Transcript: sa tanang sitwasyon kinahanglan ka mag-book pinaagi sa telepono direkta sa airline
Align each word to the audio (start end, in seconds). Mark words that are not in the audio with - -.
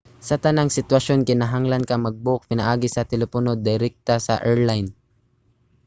sa 0.27 0.35
tanang 0.45 0.69
sitwasyon 0.77 1.21
kinahanglan 1.29 1.83
ka 1.89 1.95
mag-book 2.05 2.41
pinaagi 2.49 2.87
sa 2.91 3.07
telepono 3.11 3.49
direkta 3.67 4.15
sa 4.27 4.33
airline 4.49 4.89